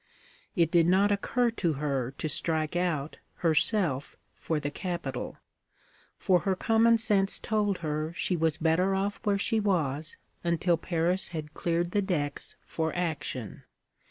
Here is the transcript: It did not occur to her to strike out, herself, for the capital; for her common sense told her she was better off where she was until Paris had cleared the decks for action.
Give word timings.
It 0.55 0.71
did 0.71 0.87
not 0.87 1.11
occur 1.11 1.51
to 1.51 1.73
her 1.73 2.09
to 2.17 2.27
strike 2.27 2.75
out, 2.75 3.17
herself, 3.45 4.17
for 4.33 4.59
the 4.59 4.71
capital; 4.71 5.37
for 6.17 6.39
her 6.39 6.55
common 6.55 6.97
sense 6.97 7.37
told 7.37 7.77
her 7.85 8.11
she 8.15 8.35
was 8.35 8.57
better 8.57 8.95
off 8.95 9.19
where 9.23 9.37
she 9.37 9.59
was 9.59 10.17
until 10.43 10.75
Paris 10.75 11.27
had 11.37 11.53
cleared 11.53 11.91
the 11.91 12.01
decks 12.01 12.55
for 12.65 12.91
action. 12.95 13.61